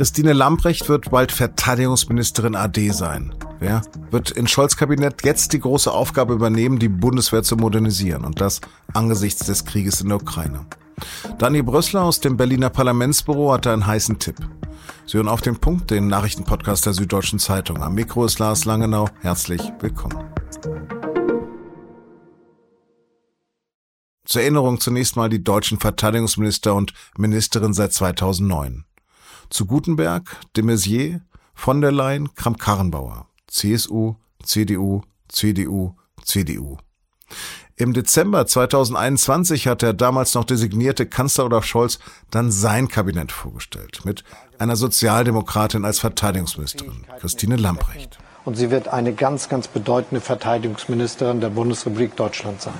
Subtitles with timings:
[0.00, 3.34] Christine Lamprecht wird bald Verteidigungsministerin AD sein.
[3.58, 8.40] Wer wird in Scholz Kabinett jetzt die große Aufgabe übernehmen, die Bundeswehr zu modernisieren und
[8.40, 8.62] das
[8.94, 10.64] angesichts des Krieges in der Ukraine.
[11.36, 14.36] Dani Brössler aus dem Berliner Parlamentsbüro hatte einen heißen Tipp.
[15.04, 17.82] Sie hören auf den Punkt, den Nachrichtenpodcast der Süddeutschen Zeitung.
[17.82, 19.06] Am Mikro ist Lars Langenau.
[19.20, 20.24] Herzlich willkommen.
[24.24, 28.86] Zur Erinnerung zunächst mal die deutschen Verteidigungsminister und Ministerin seit 2009.
[29.50, 30.24] Zu Gutenberg,
[30.56, 31.20] de Maizière,
[31.54, 33.26] von der Leyen, Kramp-Karrenbauer.
[33.48, 36.78] CSU, CDU, CDU, CDU.
[37.76, 41.98] Im Dezember 2021 hat der damals noch designierte Kanzler Olaf Scholz
[42.30, 44.22] dann sein Kabinett vorgestellt, mit
[44.58, 48.18] einer Sozialdemokratin als Verteidigungsministerin, Christine Lamprecht.
[48.44, 52.74] Und sie wird eine ganz, ganz bedeutende Verteidigungsministerin der Bundesrepublik Deutschland sein.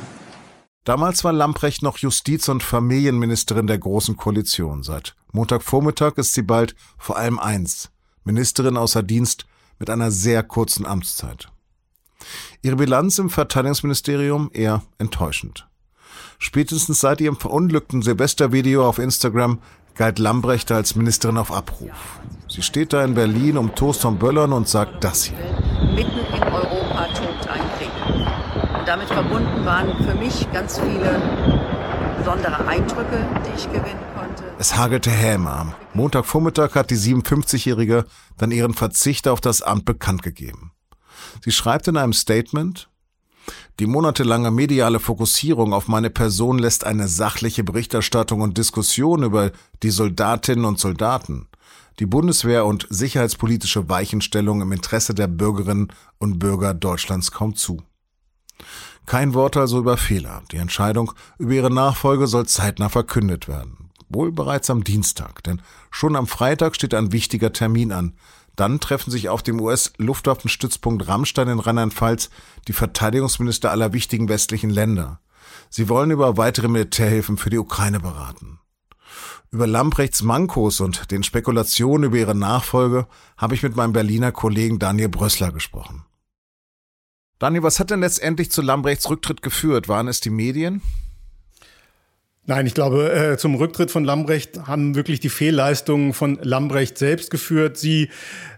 [0.84, 4.82] Damals war Lamprecht noch Justiz- und Familienministerin der Großen Koalition.
[4.82, 7.90] Seit Montagvormittag ist sie bald vor allem eins,
[8.24, 9.46] Ministerin außer Dienst
[9.78, 11.48] mit einer sehr kurzen Amtszeit.
[12.62, 15.68] Ihre Bilanz im Verteidigungsministerium eher enttäuschend.
[16.38, 19.60] Spätestens seit ihrem verunglückten Silvestervideo auf Instagram
[19.94, 22.20] galt Lambrecht als Ministerin auf Abruf.
[22.48, 25.36] Sie steht da in Berlin um Toast von Böllern und sagt das hier.
[25.94, 27.90] Mitten in Europa tobt ein Krieg.
[28.78, 31.22] Und damit verbunden waren für mich ganz viele
[32.18, 34.42] besondere Eindrücke, die ich gewinnen konnte.
[34.58, 35.48] Es hagelte Häme.
[35.48, 38.04] Am Montagvormittag hat die 57-Jährige
[38.36, 40.72] dann ihren Verzicht auf das Amt bekannt gegeben.
[41.44, 42.90] Sie schreibt in einem Statement,
[43.78, 49.52] die monatelange mediale Fokussierung auf meine Person lässt eine sachliche Berichterstattung und Diskussion über
[49.84, 51.46] die Soldatinnen und Soldaten,
[52.00, 57.84] die Bundeswehr und sicherheitspolitische Weichenstellung im Interesse der Bürgerinnen und Bürger Deutschlands kaum zu.
[59.06, 60.42] Kein Wort also über Fehler.
[60.52, 63.90] Die Entscheidung über ihre Nachfolge soll zeitnah verkündet werden.
[64.08, 68.14] Wohl bereits am Dienstag, denn schon am Freitag steht ein wichtiger Termin an.
[68.56, 72.30] Dann treffen sich auf dem US-Luftwaffenstützpunkt Rammstein in Rheinland-Pfalz
[72.68, 75.20] die Verteidigungsminister aller wichtigen westlichen Länder.
[75.70, 78.58] Sie wollen über weitere Militärhilfen für die Ukraine beraten.
[79.52, 83.06] Über Lamprechts Mankos und den Spekulationen über ihre Nachfolge
[83.36, 86.04] habe ich mit meinem Berliner Kollegen Daniel Brössler gesprochen.
[87.40, 89.88] Daniel, was hat denn letztendlich zu Lambrechts Rücktritt geführt?
[89.88, 90.82] Waren es die Medien?
[92.44, 97.30] Nein, ich glaube, äh, zum Rücktritt von Lambrecht haben wirklich die Fehlleistungen von Lambrecht selbst
[97.30, 97.78] geführt.
[97.78, 98.10] Sie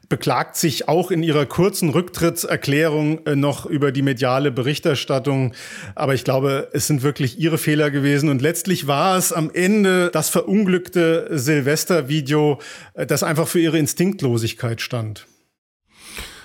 [0.08, 5.54] beklagt sich auch in ihrer kurzen Rücktrittserklärung äh, noch über die mediale Berichterstattung.
[5.94, 8.30] Aber ich glaube, es sind wirklich ihre Fehler gewesen.
[8.30, 12.58] Und letztlich war es am Ende das verunglückte Silvestervideo,
[12.94, 15.28] äh, das einfach für ihre Instinktlosigkeit stand.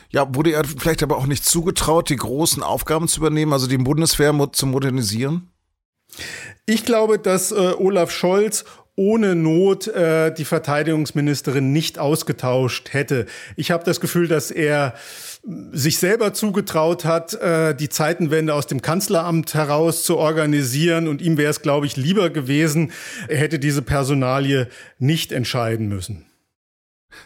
[0.10, 3.78] Ja, wurde er vielleicht aber auch nicht zugetraut, die großen Aufgaben zu übernehmen, also die
[3.78, 5.52] Bundeswehr zu modernisieren?
[6.66, 8.66] Ich glaube, dass äh, Olaf Scholz
[8.96, 13.28] ohne Not äh, die Verteidigungsministerin nicht ausgetauscht hätte.
[13.56, 14.96] Ich habe das Gefühl, dass er
[15.72, 21.08] sich selber zugetraut hat, äh, die Zeitenwende aus dem Kanzleramt heraus zu organisieren.
[21.08, 22.92] Und ihm wäre es, glaube ich, lieber gewesen,
[23.28, 24.68] er hätte diese Personalie
[24.98, 26.27] nicht entscheiden müssen.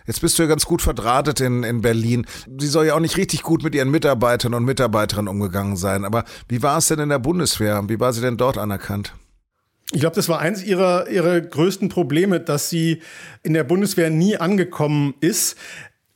[0.05, 2.25] Jetzt bist du ja ganz gut verdrahtet in, in Berlin.
[2.59, 6.05] Sie soll ja auch nicht richtig gut mit ihren Mitarbeitern und Mitarbeiterinnen umgegangen sein.
[6.05, 7.83] Aber wie war es denn in der Bundeswehr?
[7.87, 9.13] Wie war sie denn dort anerkannt?
[9.93, 13.01] Ich glaube, das war eins ihrer, ihrer größten Probleme, dass sie
[13.43, 15.57] in der Bundeswehr nie angekommen ist.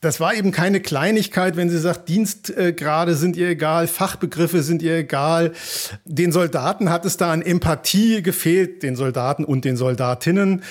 [0.06, 4.98] Das war eben keine Kleinigkeit, wenn sie sagt, Dienstgrade sind ihr egal, Fachbegriffe sind ihr
[4.98, 5.52] egal.
[6.06, 10.62] Den Soldaten hat es da an Empathie gefehlt, den Soldaten und den Soldatinnen.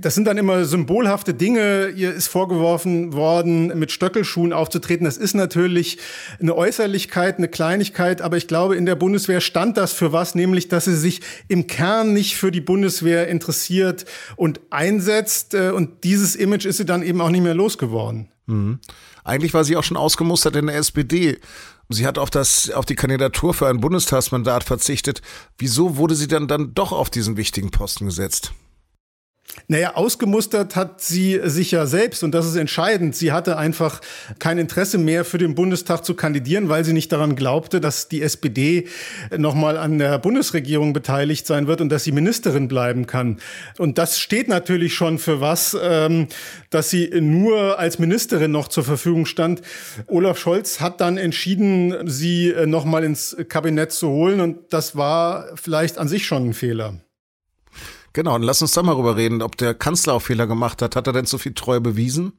[0.00, 1.90] Das sind dann immer symbolhafte Dinge.
[1.90, 5.04] Ihr ist vorgeworfen worden, mit Stöckelschuhen aufzutreten.
[5.04, 5.98] Das ist natürlich
[6.40, 10.66] eine Äußerlichkeit, eine Kleinigkeit, aber ich glaube, in der Bundeswehr stand das für was, nämlich,
[10.66, 15.54] dass sie sich im Kern nicht für die Bundeswehr interessiert und einsetzt.
[15.54, 18.32] Und dieses Image ist sie dann eben auch nicht mehr losgeworden.
[18.50, 18.80] Mhm.
[19.24, 21.38] Eigentlich war sie auch schon ausgemustert in der SPD.
[21.88, 25.22] Sie hat auf, das, auf die Kandidatur für ein Bundestagsmandat verzichtet.
[25.58, 28.52] Wieso wurde sie dann, dann doch auf diesen wichtigen Posten gesetzt?
[29.68, 33.14] Naja, ausgemustert hat sie sich ja selbst und das ist entscheidend.
[33.14, 34.00] Sie hatte einfach
[34.38, 38.22] kein Interesse mehr für den Bundestag zu kandidieren, weil sie nicht daran glaubte, dass die
[38.22, 38.88] SPD
[39.36, 43.38] nochmal an der Bundesregierung beteiligt sein wird und dass sie Ministerin bleiben kann.
[43.78, 46.26] Und das steht natürlich schon für was, ähm,
[46.70, 49.62] dass sie nur als Ministerin noch zur Verfügung stand.
[50.06, 55.98] Olaf Scholz hat dann entschieden, sie nochmal ins Kabinett zu holen und das war vielleicht
[55.98, 56.94] an sich schon ein Fehler.
[58.12, 60.96] Genau, und lass uns da mal darüber reden, ob der Kanzler auch Fehler gemacht hat.
[60.96, 62.32] Hat er denn so viel Treue bewiesen?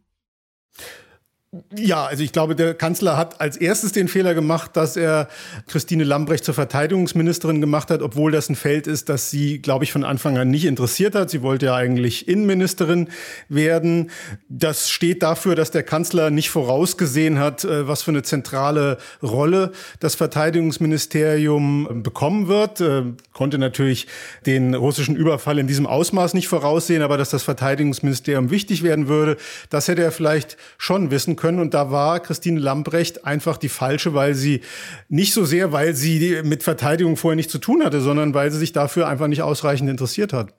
[1.75, 5.27] Ja, also ich glaube, der Kanzler hat als erstes den Fehler gemacht, dass er
[5.67, 9.91] Christine Lambrecht zur Verteidigungsministerin gemacht hat, obwohl das ein Feld ist, das sie, glaube ich,
[9.91, 11.29] von Anfang an nicht interessiert hat.
[11.29, 13.09] Sie wollte ja eigentlich Innenministerin
[13.49, 14.11] werden.
[14.47, 19.73] Das steht dafür, dass der Kanzler nicht vorausgesehen hat, äh, was für eine zentrale Rolle
[19.99, 22.79] das Verteidigungsministerium bekommen wird.
[22.79, 24.07] Äh, konnte natürlich
[24.45, 29.35] den russischen Überfall in diesem Ausmaß nicht voraussehen, aber dass das Verteidigungsministerium wichtig werden würde,
[29.69, 31.40] das hätte er vielleicht schon wissen können.
[31.43, 34.61] Und da war Christine Lambrecht einfach die falsche, weil sie
[35.09, 38.59] nicht so sehr, weil sie mit Verteidigung vorher nichts zu tun hatte, sondern weil sie
[38.59, 40.53] sich dafür einfach nicht ausreichend interessiert hat.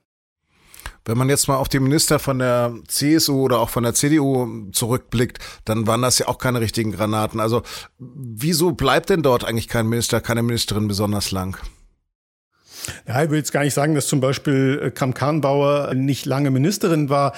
[1.05, 4.71] Wenn man jetzt mal auf die Minister von der CSU oder auch von der CDU
[4.71, 7.41] zurückblickt, dann waren das ja auch keine richtigen Granaten.
[7.41, 7.63] Also
[7.99, 11.57] wieso bleibt denn dort eigentlich kein Minister, keine Ministerin besonders lang?
[13.07, 16.51] Ja, ich will jetzt gar nicht sagen, dass zum Beispiel äh, Kram Karnbauer nicht lange
[16.51, 17.33] Ministerin war.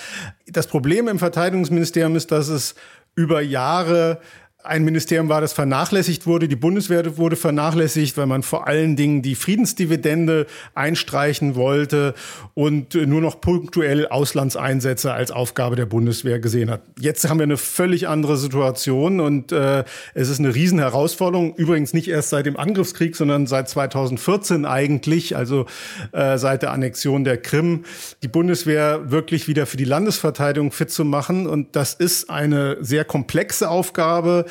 [0.46, 2.74] Das Problem im Verteidigungsministerium ist, dass es
[3.16, 4.20] über Jahre
[4.64, 6.48] ein Ministerium war, das vernachlässigt wurde.
[6.48, 12.14] Die Bundeswehr wurde vernachlässigt, weil man vor allen Dingen die Friedensdividende einstreichen wollte
[12.54, 16.80] und nur noch punktuell Auslandseinsätze als Aufgabe der Bundeswehr gesehen hat.
[16.98, 19.84] Jetzt haben wir eine völlig andere Situation und äh,
[20.14, 21.54] es ist eine Riesenherausforderung.
[21.56, 25.66] Übrigens nicht erst seit dem Angriffskrieg, sondern seit 2014 eigentlich, also
[26.12, 27.84] äh, seit der Annexion der Krim,
[28.22, 31.46] die Bundeswehr wirklich wieder für die Landesverteidigung fit zu machen.
[31.46, 34.46] Und das ist eine sehr komplexe Aufgabe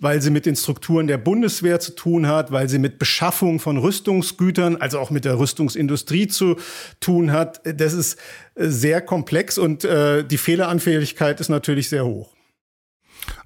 [0.00, 3.76] weil sie mit den Strukturen der Bundeswehr zu tun hat, weil sie mit Beschaffung von
[3.76, 6.56] Rüstungsgütern, also auch mit der Rüstungsindustrie zu
[7.00, 7.60] tun hat.
[7.64, 8.18] Das ist
[8.54, 12.34] äh, sehr komplex und äh, die Fehleranfälligkeit ist natürlich sehr hoch.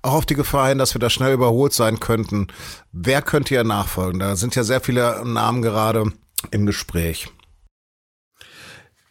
[0.03, 2.49] Auch auf die Gefahr hin, dass wir da schnell überholt sein könnten.
[2.93, 4.21] Wer könnte ja nachfolgen?
[4.21, 6.13] Da sind ja sehr viele Namen gerade
[6.51, 7.29] im Gespräch.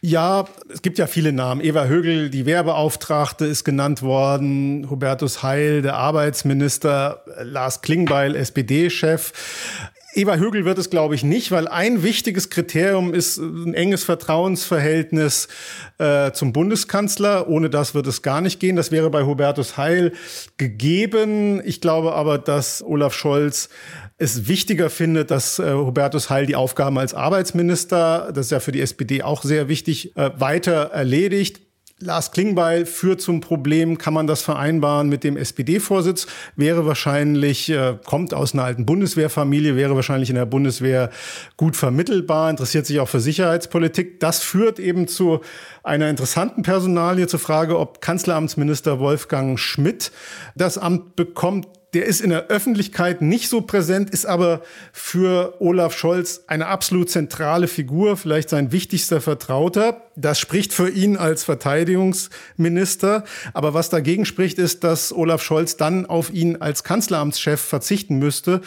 [0.02, 1.60] Ja, es gibt ja viele Namen.
[1.60, 4.88] Eva Högel, die Wehrbeauftragte, ist genannt worden.
[4.88, 7.22] Hubertus Heil, der Arbeitsminister.
[7.42, 9.32] Lars Klingbeil, SPD-Chef.
[10.12, 15.48] Eva Högel wird es, glaube ich, nicht, weil ein wichtiges Kriterium ist ein enges Vertrauensverhältnis
[15.98, 17.48] äh, zum Bundeskanzler.
[17.48, 18.74] Ohne das wird es gar nicht gehen.
[18.74, 20.12] Das wäre bei Hubertus Heil
[20.56, 21.62] gegeben.
[21.64, 23.68] Ich glaube aber, dass Olaf Scholz
[24.18, 28.72] es wichtiger findet, dass äh, Hubertus Heil die Aufgaben als Arbeitsminister, das ist ja für
[28.72, 31.60] die SPD auch sehr wichtig, äh, weiter erledigt.
[32.02, 36.26] Lars Klingbeil führt zum Problem, kann man das vereinbaren mit dem SPD-Vorsitz?
[36.56, 41.10] Wäre wahrscheinlich, äh, kommt aus einer alten Bundeswehrfamilie, wäre wahrscheinlich in der Bundeswehr
[41.58, 44.18] gut vermittelbar, interessiert sich auch für Sicherheitspolitik.
[44.18, 45.40] Das führt eben zu
[45.82, 50.10] einer interessanten Personalie zur Frage, ob Kanzleramtsminister Wolfgang Schmidt
[50.54, 55.96] das Amt bekommt der ist in der Öffentlichkeit nicht so präsent, ist aber für Olaf
[55.96, 60.02] Scholz eine absolut zentrale Figur, vielleicht sein wichtigster Vertrauter.
[60.14, 63.24] Das spricht für ihn als Verteidigungsminister.
[63.54, 68.60] Aber was dagegen spricht, ist, dass Olaf Scholz dann auf ihn als Kanzleramtschef verzichten müsste.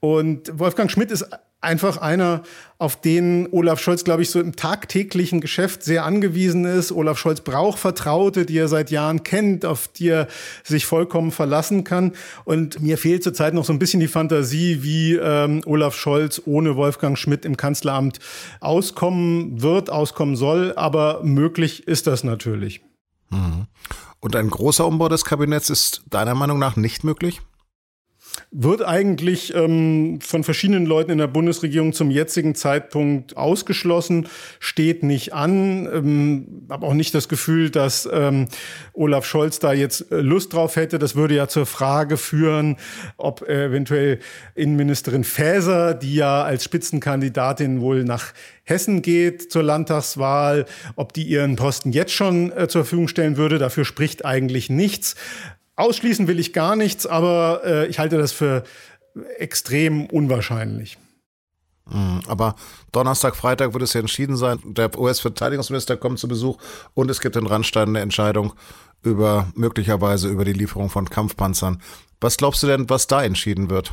[0.00, 1.26] Und Wolfgang Schmidt ist
[1.60, 2.42] einfach einer,
[2.78, 6.92] auf den Olaf Scholz, glaube ich, so im tagtäglichen Geschäft sehr angewiesen ist.
[6.92, 10.28] Olaf Scholz braucht Vertraute, die er seit Jahren kennt, auf die er
[10.62, 12.12] sich vollkommen verlassen kann.
[12.44, 16.76] Und mir fehlt zurzeit noch so ein bisschen die Fantasie, wie ähm, Olaf Scholz ohne
[16.76, 18.20] Wolfgang Schmidt im Kanzleramt
[18.60, 20.72] auskommen wird, auskommen soll.
[20.76, 22.80] Aber möglich ist das natürlich.
[23.30, 23.66] Mhm.
[24.20, 27.40] Und ein großer Umbau des Kabinetts ist deiner Meinung nach nicht möglich?
[28.50, 34.28] Wird eigentlich ähm, von verschiedenen Leuten in der Bundesregierung zum jetzigen Zeitpunkt ausgeschlossen,
[34.60, 35.86] steht nicht an.
[35.86, 38.48] Ähm, habe auch nicht das Gefühl, dass ähm,
[38.92, 40.98] Olaf Scholz da jetzt äh, Lust drauf hätte.
[40.98, 42.76] Das würde ja zur Frage führen,
[43.16, 44.18] ob eventuell
[44.54, 48.32] Innenministerin Faeser, die ja als Spitzenkandidatin wohl nach
[48.68, 53.58] Hessen geht zur Landtagswahl, ob die ihren Posten jetzt schon äh, zur Verfügung stellen würde.
[53.58, 55.16] Dafür spricht eigentlich nichts.
[55.78, 58.64] Ausschließen will ich gar nichts, aber äh, ich halte das für
[59.38, 60.98] extrem unwahrscheinlich.
[61.88, 62.56] Mhm, aber
[62.90, 64.58] Donnerstag, Freitag wird es ja entschieden sein.
[64.64, 66.58] Der US-Verteidigungsminister kommt zu Besuch
[66.94, 68.54] und es gibt in Randstein eine Entscheidung
[69.02, 71.80] über möglicherweise über die Lieferung von Kampfpanzern.
[72.20, 73.92] Was glaubst du denn, was da entschieden wird?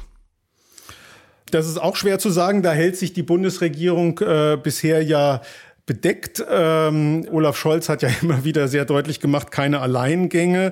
[1.52, 2.64] Das ist auch schwer zu sagen.
[2.64, 5.42] Da hält sich die Bundesregierung äh, bisher ja
[5.86, 6.44] bedeckt.
[6.50, 10.72] Ähm, Olaf Scholz hat ja immer wieder sehr deutlich gemacht, keine Alleingänge.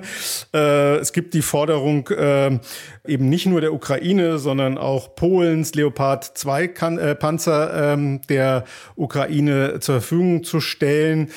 [0.52, 2.58] Äh, es gibt die Forderung äh,
[3.06, 8.64] eben nicht nur der Ukraine, sondern auch Polens Leopard 2 kan äh, Panzer ähm, der
[8.96, 11.30] Ukraine zur Verfügung zu stellen.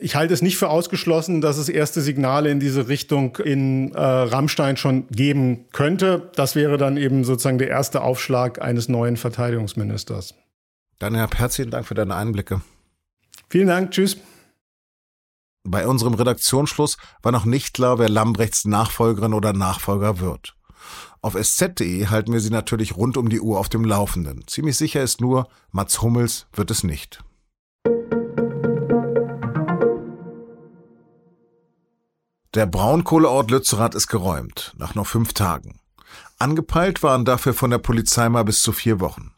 [0.00, 4.00] Ich halte es nicht für ausgeschlossen, dass es erste Signale in diese Richtung in äh,
[4.00, 6.30] Rammstein schon geben könnte.
[6.36, 10.34] Das wäre dann eben sozusagen der erste Aufschlag eines neuen Verteidigungsministers.
[11.00, 12.60] Dann Herr herzlichen Dank für deine Einblicke.
[13.54, 13.92] Vielen Dank.
[13.92, 14.16] Tschüss.
[15.62, 20.56] Bei unserem Redaktionsschluss war noch nicht klar, wer Lambrechts Nachfolgerin oder Nachfolger wird.
[21.22, 24.44] Auf sz.de halten wir Sie natürlich rund um die Uhr auf dem Laufenden.
[24.48, 27.22] Ziemlich sicher ist nur, Mats Hummels wird es nicht.
[32.54, 35.78] Der Braunkohleort Lützerath ist geräumt, nach nur fünf Tagen.
[36.40, 39.33] Angepeilt waren dafür von der Polizei mal bis zu vier Wochen.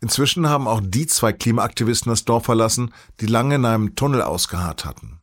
[0.00, 4.84] Inzwischen haben auch die zwei Klimaaktivisten das Dorf verlassen, die lange in einem Tunnel ausgeharrt
[4.84, 5.20] hatten.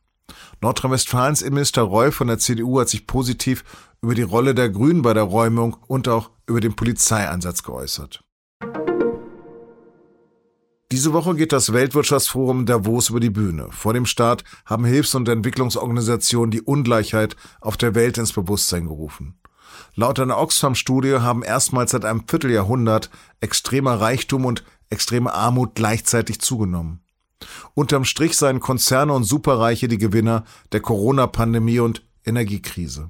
[0.62, 3.64] Nordrhein-Westfalens Innenminister Reul von der CDU hat sich positiv
[4.02, 8.22] über die Rolle der Grünen bei der Räumung und auch über den Polizeieinsatz geäußert.
[10.92, 13.68] Diese Woche geht das Weltwirtschaftsforum Davos über die Bühne.
[13.70, 19.38] Vor dem Start haben Hilfs- und Entwicklungsorganisationen die Ungleichheit auf der Welt ins Bewusstsein gerufen.
[19.94, 27.00] Laut einer Oxfam-Studie haben erstmals seit einem Vierteljahrhundert extremer Reichtum und extreme Armut gleichzeitig zugenommen.
[27.74, 33.08] Unterm Strich seien Konzerne und Superreiche die Gewinner der Corona-Pandemie und Energiekrise.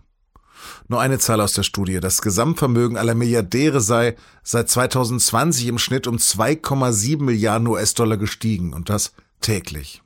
[0.89, 2.01] Nur eine Zahl aus der Studie.
[2.01, 8.91] Das Gesamtvermögen aller Milliardäre sei seit 2020 im Schnitt um 2,7 Milliarden US-Dollar gestiegen und
[8.91, 10.03] das täglich.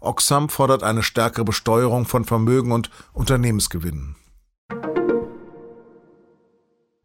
[0.00, 4.16] Oxfam fordert eine stärkere Besteuerung von Vermögen und Unternehmensgewinnen.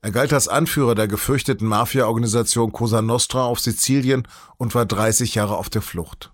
[0.04, 4.28] Er galt als Anführer der gefürchteten Mafia-Organisation Cosa Nostra auf Sizilien
[4.58, 6.32] und war 30 Jahre auf der Flucht.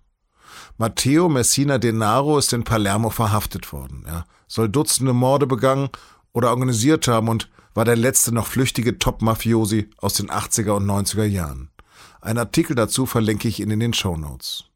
[0.77, 4.05] Matteo Messina Denaro ist in Palermo verhaftet worden.
[4.07, 5.89] Er soll Dutzende Morde begangen
[6.31, 11.25] oder organisiert haben und war der letzte noch flüchtige Top-Mafiosi aus den 80er und 90er
[11.25, 11.69] Jahren.
[12.21, 14.66] Ein Artikel dazu verlinke ich Ihnen in den Show Notes.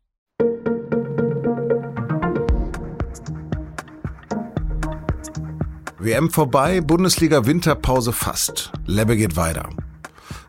[6.04, 8.72] WM vorbei, Bundesliga Winterpause fast.
[8.88, 9.70] Lebbe geht weiter.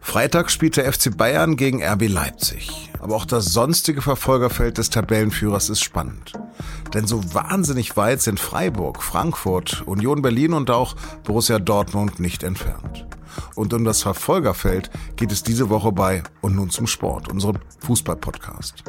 [0.01, 2.91] Freitag spielt der FC Bayern gegen RB Leipzig.
[3.01, 6.33] Aber auch das sonstige Verfolgerfeld des Tabellenführers ist spannend.
[6.95, 13.05] Denn so wahnsinnig weit sind Freiburg, Frankfurt, Union Berlin und auch Borussia Dortmund nicht entfernt.
[13.55, 18.85] Und um das Verfolgerfeld geht es diese Woche bei Und nun zum Sport, unserem Fußball-Podcast.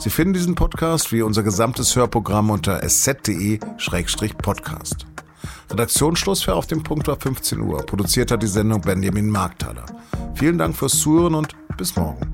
[0.00, 5.06] Sie finden diesen Podcast wie unser gesamtes Hörprogramm unter sz.de-podcast.
[5.70, 7.84] Redaktionsschluss für Auf dem Punkt war 15 Uhr.
[7.86, 9.86] Produziert hat die Sendung Benjamin Markthaler.
[10.34, 12.29] Vielen Dank fürs Zuhören und bis morgen.